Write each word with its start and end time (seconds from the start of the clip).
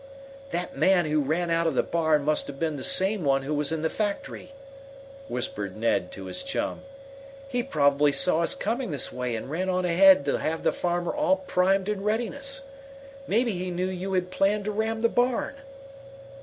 "That 0.49 0.75
man 0.75 1.05
who 1.05 1.21
ran 1.21 1.51
out 1.51 1.67
of 1.67 1.75
the 1.75 1.83
barn 1.83 2.23
must 2.23 2.47
have 2.47 2.57
been 2.57 2.75
the 2.75 2.83
same 2.83 3.23
one 3.23 3.43
who 3.43 3.53
was 3.53 3.71
in 3.71 3.83
the 3.83 3.87
factory," 3.91 4.51
whispered 5.27 5.77
Ned 5.77 6.11
to 6.13 6.25
his 6.25 6.41
chum. 6.41 6.81
"He 7.47 7.61
probably 7.61 8.11
saw 8.11 8.39
us 8.41 8.55
coming 8.55 8.89
this 8.89 9.11
way 9.13 9.35
and 9.35 9.47
ran 9.51 9.69
on 9.69 9.85
ahead 9.85 10.25
to 10.25 10.39
have 10.39 10.63
the 10.63 10.71
farmer 10.73 11.13
all 11.13 11.35
primed 11.45 11.87
in 11.87 12.01
readiness. 12.01 12.63
Maybe 13.27 13.51
he 13.51 13.69
knew 13.69 13.85
you 13.89 14.13
had 14.13 14.31
planned 14.31 14.65
to 14.65 14.71
ram 14.71 15.01
the 15.01 15.07
barn." 15.07 15.53